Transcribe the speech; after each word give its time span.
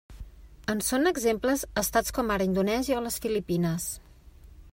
En 0.73 0.79
són 0.87 1.09
exemples 1.11 1.65
estats 1.83 2.17
com 2.19 2.33
ara 2.37 2.49
Indonèsia 2.51 2.99
o 3.03 3.05
les 3.09 3.23
Filipines. 3.27 3.91